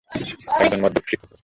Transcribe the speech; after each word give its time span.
একজন 0.59 0.79
মদ্যপ 0.83 1.05
শিক্ষকের। 1.05 1.37